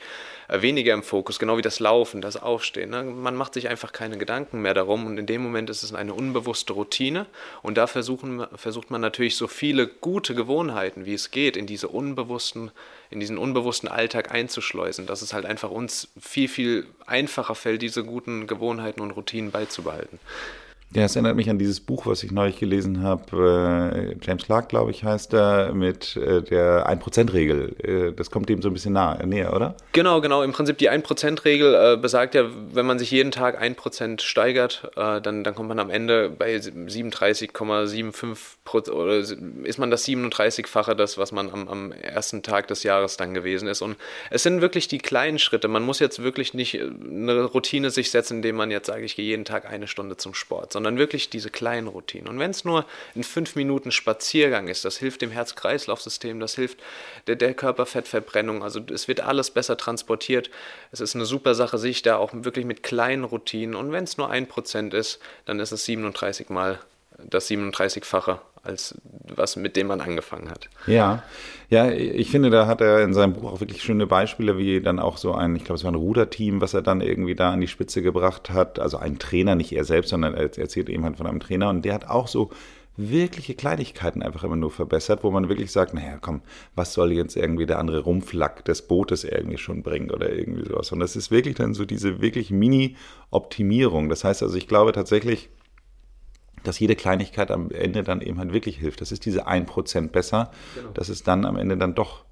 [0.48, 2.90] äh, weniger im Fokus, genau wie das Laufen, das Aufstehen.
[2.90, 3.02] Ne?
[3.02, 6.14] Man macht sich einfach keine Gedanken mehr darum und in dem Moment ist es eine
[6.14, 7.26] unbewusste Routine
[7.62, 11.88] und da versuchen, versucht man natürlich so viele gute Gewohnheiten, wie es geht, in diese
[11.88, 12.70] unbewussten
[13.10, 18.04] in diesen unbewussten Alltag einzuschleusen, dass es halt einfach uns viel, viel einfacher fällt, diese
[18.04, 20.18] guten Gewohnheiten und Routinen beizubehalten.
[20.96, 23.92] Ja, es erinnert mich an dieses Buch, was ich neulich gelesen habe.
[23.92, 27.76] Äh, James Clark, glaube ich, heißt er, mit äh, der 1%-Regel.
[27.82, 29.76] Äh, das kommt dem so ein bisschen nah, näher, oder?
[29.92, 30.42] Genau, genau.
[30.42, 35.44] Im Prinzip die 1%-Regel äh, besagt ja, wenn man sich jeden Tag 1% steigert, dann,
[35.44, 41.50] dann kommt man am Ende bei 37,75 oder ist man das 37-fache das, was man
[41.50, 43.82] am, am ersten Tag des Jahres dann gewesen ist.
[43.82, 43.96] Und
[44.30, 45.68] es sind wirklich die kleinen Schritte.
[45.68, 49.26] Man muss jetzt wirklich nicht eine Routine sich setzen, indem man jetzt sage, ich gehe
[49.26, 52.28] jeden Tag eine Stunde zum Sport sondern wirklich diese kleinen Routinen.
[52.28, 56.78] Und wenn es nur ein fünf Minuten Spaziergang ist, das hilft dem Herz-Kreislauf-System, das hilft
[57.26, 60.50] der, der Körperfettverbrennung, also es wird alles besser transportiert.
[60.92, 64.16] Es ist eine super Sache, sich da auch wirklich mit kleinen Routinen und wenn es
[64.16, 66.78] nur ein Prozent ist, dann ist es 37 mal
[67.18, 68.96] das 37-fache als
[69.34, 70.68] was, mit dem man angefangen hat.
[70.86, 71.22] Ja,
[71.68, 74.98] ja, ich finde, da hat er in seinem Buch auch wirklich schöne Beispiele, wie dann
[74.98, 77.60] auch so ein, ich glaube, es war ein Ruderteam, was er dann irgendwie da an
[77.60, 78.78] die Spitze gebracht hat.
[78.78, 81.84] Also ein Trainer, nicht er selbst, sondern er erzählt eben halt von einem Trainer und
[81.84, 82.50] der hat auch so
[82.96, 86.40] wirkliche Kleinigkeiten einfach immer nur verbessert, wo man wirklich sagt, naja, komm,
[86.74, 90.92] was soll jetzt irgendwie der andere Rumpflack des Bootes irgendwie schon bringen oder irgendwie sowas.
[90.92, 94.08] Und das ist wirklich dann so diese wirklich Mini-Optimierung.
[94.08, 95.50] Das heißt also, ich glaube tatsächlich,
[96.66, 99.00] dass jede Kleinigkeit am Ende dann eben halt wirklich hilft.
[99.00, 100.90] Das ist diese 1% besser, genau.
[100.90, 102.24] dass es dann am Ende dann doch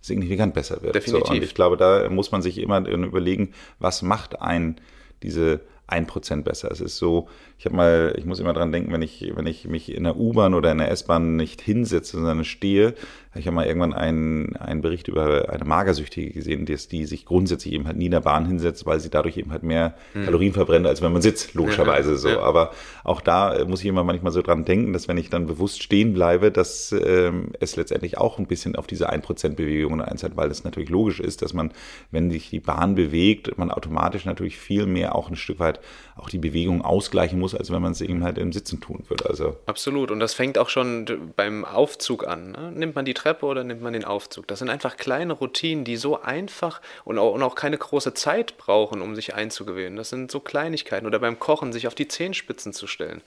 [0.00, 0.94] signifikant besser wird.
[0.94, 1.26] Definitiv.
[1.26, 4.80] So, und ich glaube, da muss man sich immer überlegen, was macht ein
[5.22, 6.70] diese 1% besser.
[6.70, 9.66] Es ist so, ich habe mal, ich muss immer dran denken, wenn ich, wenn ich
[9.66, 12.94] mich in der U-Bahn oder in der S-Bahn nicht hinsetze, sondern stehe,
[13.34, 17.72] ich habe mal irgendwann einen, einen Bericht über eine Magersüchtige gesehen, die, die sich grundsätzlich
[17.72, 20.24] eben halt nie in der Bahn hinsetzt, weil sie dadurch eben halt mehr mhm.
[20.24, 22.40] Kalorien verbrennt, als wenn man sitzt, logischerweise so.
[22.40, 22.72] Aber
[23.04, 25.82] auch da äh, muss ich immer manchmal so dran denken, dass wenn ich dann bewusst
[25.82, 30.50] stehen bleibe, dass ähm, es letztendlich auch ein bisschen auf diese 1% Bewegung einzahlt, weil
[30.50, 31.72] es natürlich logisch ist, dass man,
[32.10, 35.80] wenn sich die Bahn bewegt, man automatisch natürlich viel mehr auch ein Stück weit
[36.16, 39.28] auch die Bewegung ausgleichen muss, als wenn man es eben halt im Sitzen tun würde.
[39.28, 39.56] Also.
[39.66, 40.10] Absolut.
[40.10, 42.52] Und das fängt auch schon beim Aufzug an.
[42.52, 42.72] Ne?
[42.72, 44.48] Nimmt man die Treppe oder nimmt man den Aufzug.
[44.48, 48.58] Das sind einfach kleine Routinen, die so einfach und auch, und auch keine große Zeit
[48.58, 49.96] brauchen, um sich einzugewöhnen.
[49.96, 51.06] Das sind so Kleinigkeiten.
[51.06, 53.22] Oder beim Kochen sich auf die Zehenspitzen zu stellen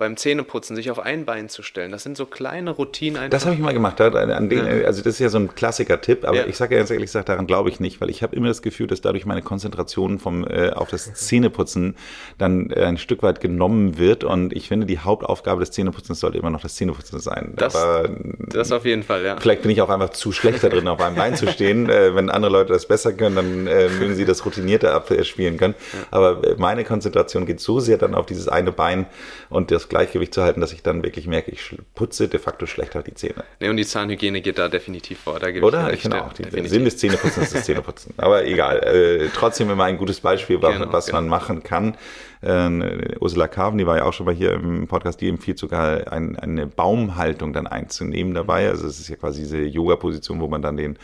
[0.00, 1.92] beim Zähneputzen sich auf ein Bein zu stellen.
[1.92, 3.18] Das sind so kleine Routinen.
[3.18, 3.30] Einfach.
[3.30, 3.98] Das habe ich mal gemacht.
[4.00, 4.84] Den.
[4.86, 6.46] Also das ist ja so ein Klassiker-Tipp, aber ja.
[6.46, 8.62] ich sage ja ganz ehrlich gesagt, daran glaube ich nicht, weil ich habe immer das
[8.62, 11.96] Gefühl, dass dadurch meine Konzentration vom, äh, auf das Zähneputzen
[12.38, 16.38] dann äh, ein Stück weit genommen wird und ich finde, die Hauptaufgabe des Zähneputzens sollte
[16.38, 17.52] immer noch das Zähneputzen sein.
[17.56, 18.08] Das, aber,
[18.48, 19.36] das auf jeden Fall, ja.
[19.38, 21.90] Vielleicht bin ich auch einfach zu schlecht da drin, auf einem Bein zu stehen.
[22.00, 25.74] Äh, wenn andere Leute das besser können, dann äh, mögen sie das routinierter abspielen können.
[25.92, 25.98] Ja.
[26.12, 29.06] Aber äh, meine Konzentration geht so sehr dann auf dieses eine Bein
[29.48, 33.02] und das Gleichgewicht zu halten, dass ich dann wirklich merke, ich putze de facto schlechter
[33.02, 33.44] die Zähne.
[33.60, 35.38] Nee, und die Zahnhygiene geht da definitiv vor.
[35.38, 35.92] Da Oder?
[35.92, 36.70] Ich, finde auch, die definitiv.
[36.70, 38.14] Sinn des Zähneputzens ist das Zähneputzen.
[38.16, 38.78] Aber egal.
[38.78, 41.18] Äh, trotzdem immer ein gutes Beispiel, genau, was genau.
[41.18, 41.96] man machen kann.
[42.42, 46.12] Äh, Ursula Carven, die war ja auch schon mal hier im Podcast, die empfiehlt sogar
[46.12, 48.68] ein, eine Baumhaltung dann einzunehmen dabei.
[48.68, 50.98] Also es ist ja quasi diese Yoga-Position, wo man dann den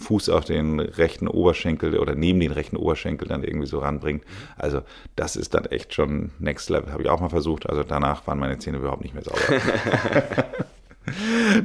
[0.00, 4.24] Fuß auf den rechten Oberschenkel oder neben den rechten Oberschenkel dann irgendwie so ranbringt.
[4.56, 4.80] Also
[5.14, 6.92] das ist dann echt schon Next Level.
[6.92, 7.68] Habe ich auch mal versucht.
[7.68, 9.40] Also danach waren meine Zähne überhaupt nicht mehr sauber.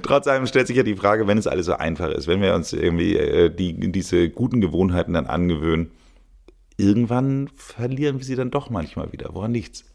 [0.03, 2.55] Trotz allem stellt sich ja die Frage, wenn es alles so einfach ist, wenn wir
[2.55, 5.91] uns irgendwie äh, die, diese guten Gewohnheiten dann angewöhnen,
[6.77, 9.33] irgendwann verlieren wir sie dann doch manchmal wieder.
[9.33, 9.85] Woran liegt's?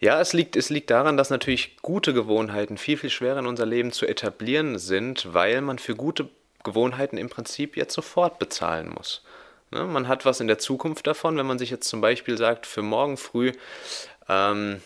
[0.00, 3.64] Ja, es liegt, es liegt daran, dass natürlich gute Gewohnheiten viel, viel schwerer in unser
[3.64, 6.28] Leben zu etablieren sind, weil man für gute
[6.64, 9.22] Gewohnheiten im Prinzip jetzt sofort bezahlen muss.
[9.70, 9.84] Ne?
[9.84, 12.82] Man hat was in der Zukunft davon, wenn man sich jetzt zum Beispiel sagt, für
[12.82, 13.52] morgen früh
[14.28, 14.80] ähm,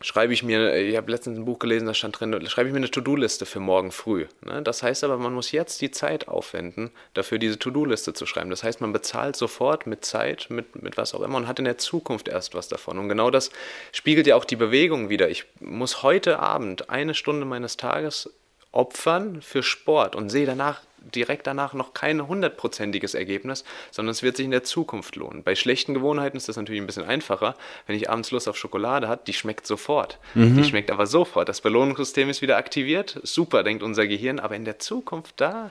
[0.00, 2.78] schreibe ich mir, ich habe letztens ein Buch gelesen, da stand drin, schreibe ich mir
[2.78, 4.26] eine To-Do-Liste für morgen früh.
[4.44, 4.62] Ne?
[4.62, 8.50] Das heißt aber, man muss jetzt die Zeit aufwenden, dafür diese To-Do-Liste zu schreiben.
[8.50, 11.64] Das heißt, man bezahlt sofort mit Zeit, mit, mit was auch immer und hat in
[11.64, 12.98] der Zukunft erst was davon.
[12.98, 13.50] Und genau das
[13.92, 15.30] spiegelt ja auch die Bewegung wieder.
[15.30, 18.30] Ich muss heute Abend eine Stunde meines Tages
[18.72, 20.82] opfern für Sport und sehe danach
[21.14, 25.42] direkt danach noch kein hundertprozentiges Ergebnis, sondern es wird sich in der Zukunft lohnen.
[25.42, 27.54] Bei schlechten Gewohnheiten ist das natürlich ein bisschen einfacher.
[27.86, 30.18] Wenn ich abends Lust auf Schokolade habe, die schmeckt sofort.
[30.34, 30.56] Mhm.
[30.56, 31.48] Die schmeckt aber sofort.
[31.48, 33.20] Das Belohnungssystem ist wieder aktiviert.
[33.22, 34.40] Super, denkt unser Gehirn.
[34.40, 35.70] Aber in der Zukunft, da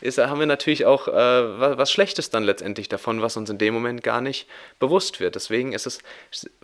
[0.00, 3.58] ist, haben wir natürlich auch äh, was, was Schlechtes dann letztendlich davon, was uns in
[3.58, 4.46] dem Moment gar nicht
[4.78, 5.34] bewusst wird.
[5.34, 5.98] Deswegen ist es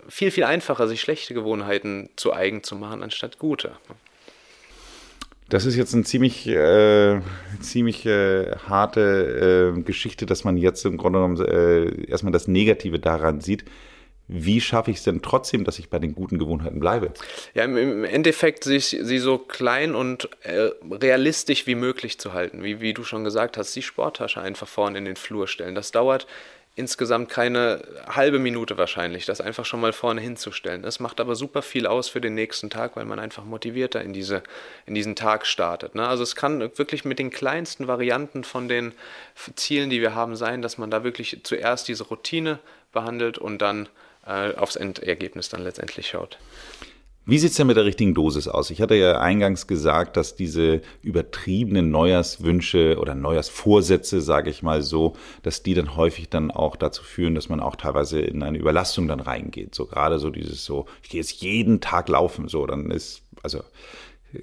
[0.09, 3.73] viel, viel einfacher, sich schlechte Gewohnheiten zu eigen zu machen, anstatt gute.
[5.53, 7.21] Das ist jetzt eine ziemlich, äh,
[7.61, 12.99] ziemlich äh, harte äh, Geschichte, dass man jetzt im Grunde genommen äh, erstmal das Negative
[12.99, 13.67] daran sieht.
[14.29, 17.13] Wie schaffe ich es denn trotzdem, dass ich bei den guten Gewohnheiten bleibe?
[17.53, 22.63] Ja, im, Endeffekt sich sie so klein und äh, realistisch wie möglich zu halten.
[22.63, 25.75] Wie, wie du schon gesagt hast, die Sporttasche einfach vorne in den Flur stellen.
[25.75, 26.27] Das dauert
[26.75, 30.85] insgesamt keine halbe Minute wahrscheinlich, das einfach schon mal vorne hinzustellen.
[30.85, 34.15] Es macht aber super viel aus für den nächsten Tag, weil man einfach motivierter in,
[34.15, 34.43] diese,
[34.87, 35.95] in diesen Tag startet.
[35.95, 36.07] Ne?
[36.07, 38.93] Also es kann wirklich mit den kleinsten Varianten von den
[39.55, 42.59] Zielen, die wir haben, sein, dass man da wirklich zuerst diese Routine
[42.93, 43.89] behandelt und dann
[44.27, 46.39] äh, aufs Endergebnis dann letztendlich schaut.
[47.25, 48.71] Wie sieht es denn mit der richtigen Dosis aus?
[48.71, 55.15] Ich hatte ja eingangs gesagt, dass diese übertriebenen Neujahrswünsche oder Neujahrsvorsätze, sage ich mal so,
[55.45, 59.07] dass die dann häufig dann auch dazu führen, dass man auch teilweise in eine Überlastung
[59.07, 59.73] dann reingeht.
[59.73, 63.63] So gerade so dieses so, ich gehe jetzt jeden Tag laufen, so, dann ist, also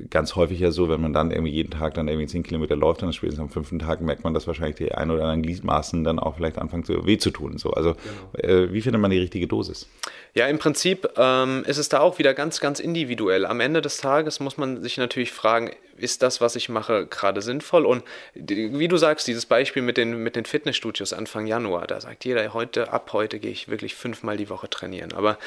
[0.10, 3.02] ganz häufig ja so, wenn man dann irgendwie jeden Tag dann irgendwie zehn Kilometer läuft,
[3.02, 6.20] dann spätestens am fünften Tag merkt man, dass wahrscheinlich die ein oder anderen Gliedmaßen dann
[6.20, 7.58] auch vielleicht anfangen zu weh zu tun.
[7.58, 7.72] So.
[7.72, 7.96] Also
[8.34, 8.48] genau.
[8.48, 9.88] äh, wie findet man die richtige Dosis?
[10.34, 13.46] Ja, im Prinzip ähm, ist es da auch wieder ganz, ganz individuell.
[13.46, 15.72] Am Ende des Tages muss man sich natürlich fragen,
[16.02, 17.86] ist das, was ich mache, gerade sinnvoll?
[17.86, 22.26] Und wie du sagst, dieses Beispiel mit den, mit den Fitnessstudios Anfang Januar, da sagt
[22.26, 25.14] jeder, heute, ab heute gehe ich wirklich fünfmal die Woche trainieren.
[25.14, 25.38] Aber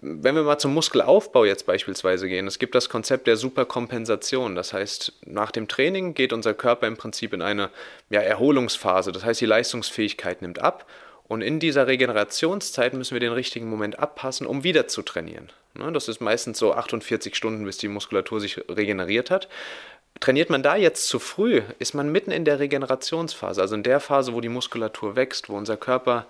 [0.00, 3.36] wenn wir mal zum Muskelaufbau jetzt beispielsweise gehen, es gibt das Konzept der
[3.86, 4.54] Superkompensation.
[4.54, 7.70] Das heißt, nach dem Training geht unser Körper im Prinzip in eine
[8.10, 9.12] ja, Erholungsphase.
[9.12, 10.86] Das heißt, die Leistungsfähigkeit nimmt ab.
[11.28, 15.50] Und in dieser Regenerationszeit müssen wir den richtigen Moment abpassen, um wieder zu trainieren.
[15.74, 19.48] Ne, das ist meistens so 48 Stunden, bis die Muskulatur sich regeneriert hat.
[20.20, 24.00] Trainiert man da jetzt zu früh, ist man mitten in der Regenerationsphase, also in der
[24.00, 26.26] Phase, wo die Muskulatur wächst, wo unser Körper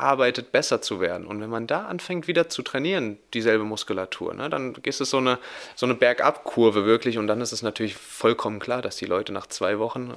[0.00, 1.26] arbeitet, besser zu werden.
[1.26, 5.18] Und wenn man da anfängt wieder zu trainieren, dieselbe Muskulatur, ne, dann ist es so
[5.18, 5.38] eine,
[5.74, 9.46] so eine Bergabkurve wirklich und dann ist es natürlich vollkommen klar, dass die Leute nach
[9.46, 10.14] zwei Wochen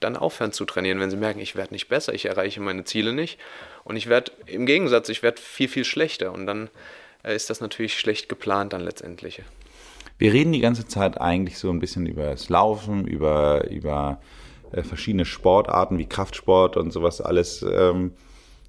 [0.00, 3.12] dann aufhören zu trainieren, wenn sie merken, ich werde nicht besser, ich erreiche meine Ziele
[3.12, 3.38] nicht
[3.84, 6.70] und ich werde im Gegensatz, ich werde viel, viel schlechter und dann
[7.22, 9.42] äh, ist das natürlich schlecht geplant dann letztendlich.
[10.18, 14.20] Wir reden die ganze Zeit eigentlich so ein bisschen über das Laufen, über, über
[14.72, 17.62] äh, verschiedene Sportarten wie Kraftsport und sowas alles.
[17.62, 18.12] Ähm,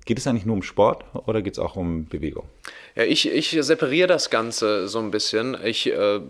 [0.06, 2.48] geht es eigentlich nur um Sport oder geht es auch um Bewegung?
[2.96, 5.58] Ja, ich, ich separiere das Ganze so ein bisschen.
[5.66, 6.22] Ich äh,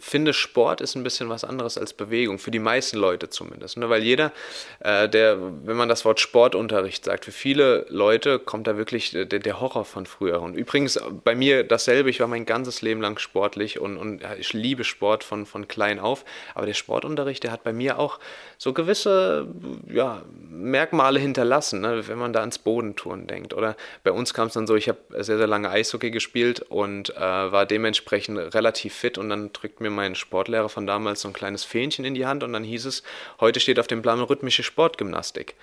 [0.00, 3.76] finde, Sport ist ein bisschen was anderes als Bewegung, für die meisten Leute zumindest.
[3.76, 3.88] Ne?
[3.88, 4.32] Weil jeder,
[4.80, 9.26] äh, der, wenn man das Wort Sportunterricht sagt, für viele Leute kommt da wirklich der,
[9.26, 10.40] der, Horror von früher.
[10.40, 14.52] Und übrigens bei mir dasselbe, ich war mein ganzes Leben lang sportlich und, und ich
[14.54, 16.24] liebe Sport von, von klein auf.
[16.54, 18.18] Aber der Sportunterricht, der hat bei mir auch
[18.58, 19.46] so gewisse
[19.88, 22.08] ja, Merkmale hinterlassen, ne?
[22.08, 22.58] wenn man da ans
[23.02, 23.54] Bodentouren denkt.
[23.54, 26.60] Oder bei uns kam es dann so, ich habe sehr, sehr lange Eis Eishockey gespielt
[26.60, 29.18] und äh, war dementsprechend relativ fit.
[29.18, 32.42] Und dann drückt mir mein Sportlehrer von damals so ein kleines Fähnchen in die Hand
[32.42, 33.02] und dann hieß es,
[33.40, 35.54] heute steht auf dem Plan rhythmische Sportgymnastik.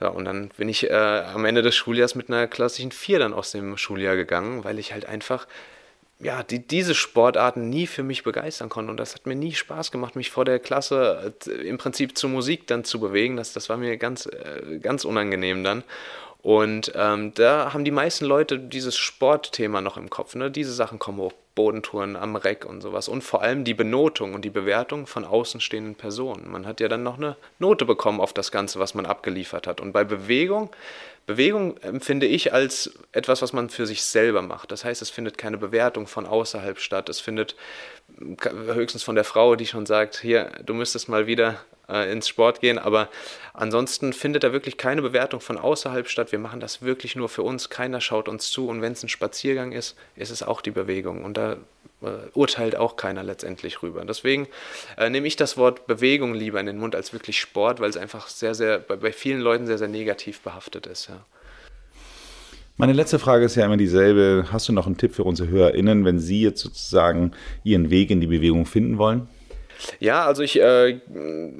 [0.00, 3.34] Ja, und dann bin ich äh, am Ende des Schuljahres mit einer klassischen 4 dann
[3.34, 5.46] aus dem Schuljahr gegangen, weil ich halt einfach
[6.22, 8.90] ja, die, diese Sportarten nie für mich begeistern konnte.
[8.90, 12.30] Und das hat mir nie Spaß gemacht, mich vor der Klasse äh, im Prinzip zur
[12.30, 13.36] Musik dann zu bewegen.
[13.36, 15.82] Das, das war mir ganz, äh, ganz unangenehm dann.
[16.42, 20.34] Und ähm, da haben die meisten Leute dieses Sportthema noch im Kopf.
[20.34, 20.50] Ne?
[20.50, 23.08] Diese Sachen kommen hoch, Bodentouren am Reck und sowas.
[23.08, 26.50] Und vor allem die Benotung und die Bewertung von außenstehenden Personen.
[26.50, 29.80] Man hat ja dann noch eine Note bekommen auf das Ganze, was man abgeliefert hat.
[29.80, 30.70] Und bei Bewegung,
[31.26, 34.72] Bewegung empfinde ich als etwas, was man für sich selber macht.
[34.72, 37.08] Das heißt, es findet keine Bewertung von außerhalb statt.
[37.08, 37.54] Es findet
[38.18, 42.60] höchstens von der Frau, die schon sagt, hier, du müsstest mal wieder äh, ins Sport
[42.60, 42.78] gehen.
[42.78, 43.08] Aber
[43.52, 46.32] ansonsten findet da wirklich keine Bewertung von außerhalb statt.
[46.32, 47.68] Wir machen das wirklich nur für uns.
[47.68, 48.68] Keiner schaut uns zu.
[48.68, 51.24] Und wenn es ein Spaziergang ist, ist es auch die Bewegung.
[51.24, 51.56] Und da
[52.34, 54.04] urteilt auch keiner letztendlich rüber.
[54.04, 54.48] Deswegen
[54.96, 57.96] äh, nehme ich das Wort Bewegung lieber in den Mund als wirklich Sport, weil es
[57.96, 61.08] einfach sehr, sehr, bei, bei vielen Leuten sehr, sehr negativ behaftet ist.
[61.08, 61.24] Ja.
[62.76, 64.46] Meine letzte Frage ist ja immer dieselbe.
[64.50, 67.32] Hast du noch einen Tipp für unsere HörerInnen, wenn sie jetzt sozusagen
[67.62, 69.28] ihren Weg in die Bewegung finden wollen?
[69.98, 71.00] Ja, also ich äh,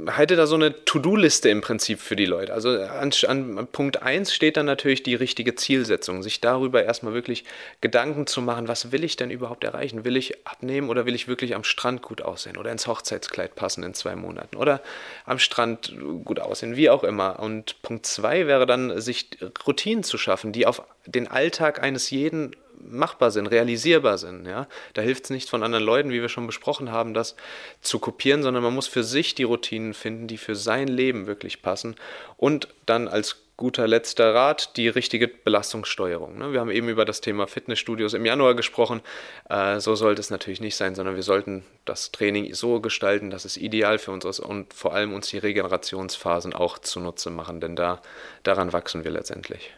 [0.09, 2.52] halte da so eine To-Do-Liste im Prinzip für die Leute.
[2.52, 7.44] Also an, an Punkt 1 steht dann natürlich die richtige Zielsetzung, sich darüber erstmal wirklich
[7.80, 10.04] Gedanken zu machen, was will ich denn überhaupt erreichen?
[10.04, 13.83] Will ich abnehmen oder will ich wirklich am Strand gut aussehen oder ins Hochzeitskleid passen
[13.83, 14.80] in zwei Monaten oder
[15.26, 17.40] am Strand gut aussehen, wie auch immer.
[17.40, 19.30] Und Punkt 2 wäre dann, sich
[19.66, 24.47] Routinen zu schaffen, die auf den Alltag eines jeden machbar sind, realisierbar sind.
[24.47, 24.66] Ja?
[24.95, 27.37] Da hilft es nicht von anderen Leuten, wie wir schon besprochen haben, das
[27.81, 31.62] zu kopieren, sondern man muss für sich die Routinen finden, die für sein Leben wirklich
[31.62, 31.97] passen.
[32.37, 36.38] Und dann als guter letzter Rat die richtige Belastungssteuerung.
[36.38, 36.53] Ne?
[36.53, 39.03] Wir haben eben über das Thema Fitnessstudios im Januar gesprochen.
[39.51, 43.45] Äh, so sollte es natürlich nicht sein, sondern wir sollten das Training so gestalten, dass
[43.45, 47.77] es ideal für uns ist und vor allem uns die Regenerationsphasen auch zunutze machen, denn
[47.77, 48.01] da,
[48.45, 49.75] daran wachsen wir letztendlich.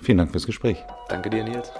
[0.00, 0.78] Vielen Dank fürs Gespräch.
[1.08, 1.70] Danke dir, Nils.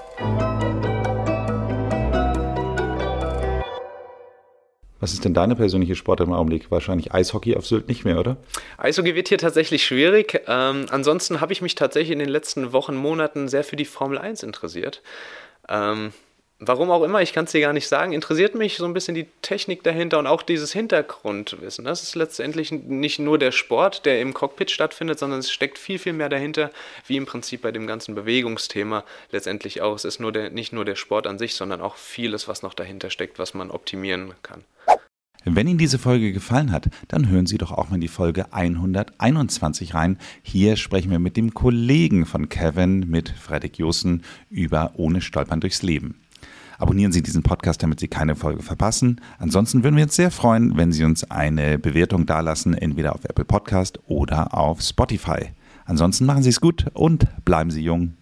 [5.03, 6.70] Was ist denn deine persönliche Sport im Augenblick?
[6.70, 8.37] Wahrscheinlich Eishockey auf Sylt nicht mehr, oder?
[8.79, 10.42] Eishockey wird hier tatsächlich schwierig.
[10.46, 14.16] Ähm, ansonsten habe ich mich tatsächlich in den letzten Wochen, Monaten sehr für die Formel
[14.16, 15.03] 1 interessiert.
[15.68, 16.12] Ähm,
[16.68, 19.14] warum auch immer, ich kann es dir gar nicht sagen, interessiert mich so ein bisschen
[19.14, 21.85] die Technik dahinter und auch dieses Hintergrundwissen.
[21.85, 25.98] Das ist letztendlich nicht nur der Sport, der im Cockpit stattfindet, sondern es steckt viel,
[25.98, 26.70] viel mehr dahinter,
[27.07, 29.94] wie im Prinzip bei dem ganzen Bewegungsthema letztendlich auch.
[29.94, 32.75] Es ist nur der, nicht nur der Sport an sich, sondern auch vieles, was noch
[32.75, 34.64] dahinter steckt, was man optimieren kann.
[35.44, 38.53] Wenn Ihnen diese Folge gefallen hat, dann hören Sie doch auch mal in die Folge
[38.53, 40.18] 121 rein.
[40.42, 45.83] Hier sprechen wir mit dem Kollegen von Kevin, mit Fredrik Jossen, über Ohne Stolpern durchs
[45.83, 46.22] Leben.
[46.83, 49.21] Abonnieren Sie diesen Podcast, damit Sie keine Folge verpassen.
[49.38, 53.45] Ansonsten würden wir uns sehr freuen, wenn Sie uns eine Bewertung dalassen, entweder auf Apple
[53.45, 55.53] Podcast oder auf Spotify.
[55.85, 58.14] Ansonsten machen Sie es gut und bleiben Sie jung.